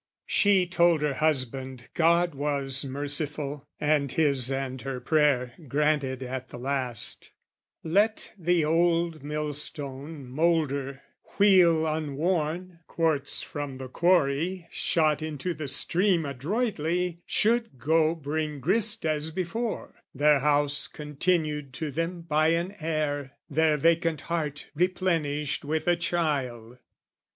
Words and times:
She 0.25 0.65
told 0.65 1.03
her 1.03 1.13
husband 1.13 1.89
God 1.93 2.33
was 2.33 2.83
merciful, 2.83 3.67
And 3.79 4.11
his 4.11 4.51
and 4.51 4.81
her 4.81 4.99
prayer 4.99 5.53
granted 5.67 6.23
at 6.23 6.49
the 6.49 6.57
last: 6.57 7.31
Let 7.83 8.33
the 8.35 8.65
old 8.65 9.21
mill 9.23 9.53
stone 9.53 10.25
moulder, 10.27 11.03
wheel 11.37 11.85
unworn, 11.85 12.79
Quartz 12.87 13.43
from 13.43 13.77
the 13.77 13.87
quarry, 13.87 14.67
shot 14.71 15.21
into 15.21 15.53
the 15.53 15.67
stream 15.67 16.25
Adroitly, 16.25 17.19
should 17.27 17.77
go 17.77 18.15
bring 18.15 18.59
grist 18.59 19.05
as 19.05 19.29
before 19.29 20.01
Their 20.15 20.39
house 20.39 20.87
continued 20.87 21.73
to 21.73 21.91
them 21.91 22.21
by 22.21 22.47
an 22.47 22.73
heir, 22.79 23.33
Their 23.51 23.77
vacant 23.77 24.21
heart 24.21 24.65
replenished 24.73 25.63
with 25.63 25.87
a 25.87 25.95
child. 25.95 26.79